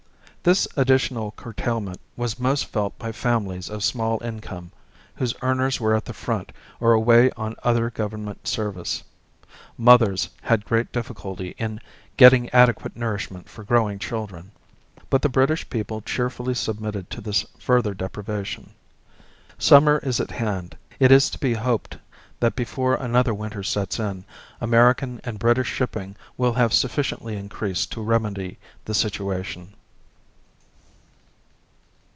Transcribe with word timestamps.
This 0.43 0.67
additional 0.75 1.33
curtailment 1.37 1.99
was 2.17 2.39
most 2.39 2.63
felt 2.65 2.97
by 2.97 3.11
families 3.11 3.69
of 3.69 3.83
small 3.83 4.19
income, 4.23 4.71
whose 5.13 5.35
earners 5.43 5.79
were 5.79 5.93
at 5.93 6.05
the 6.05 6.15
front 6.15 6.51
or 6.79 6.93
away 6.93 7.29
on 7.37 7.53
other 7.61 7.91
government 7.91 8.47
service. 8.47 9.03
Mothers 9.77 10.29
had 10.41 10.65
great 10.65 10.91
difficulty 10.91 11.53
in 11.59 11.79
getting 12.17 12.49
adequate 12.49 12.95
nourishment 12.95 13.47
for 13.47 13.63
growing 13.63 13.99
children. 13.99 14.49
But 15.11 15.21
the 15.21 15.29
British 15.29 15.69
people 15.69 16.01
cheerfully 16.01 16.55
submitted 16.55 17.11
to 17.11 17.21
this 17.21 17.45
further 17.59 17.93
deprivation. 17.93 18.71
Summer 19.59 19.99
is 19.99 20.19
at 20.19 20.31
hand. 20.31 20.75
It 20.99 21.11
is 21.11 21.29
to 21.29 21.37
be 21.37 21.53
hoped 21.53 21.97
that 22.39 22.55
before 22.55 22.95
another 22.95 23.35
winter 23.35 23.61
sets 23.61 23.99
in, 23.99 24.25
American 24.59 25.21
and 25.23 25.37
British 25.37 25.67
shipping 25.71 26.15
will 26.35 26.53
have 26.53 26.73
sufficiently 26.73 27.37
increased 27.37 27.91
to 27.91 28.01
remedy 28.01 28.57
the 28.85 28.95
situation. 28.95 29.75